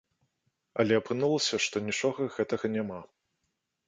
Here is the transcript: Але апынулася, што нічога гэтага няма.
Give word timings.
Але 0.83 0.93
апынулася, 1.01 1.59
што 1.65 1.75
нічога 1.89 2.27
гэтага 2.39 2.65
няма. 2.77 2.99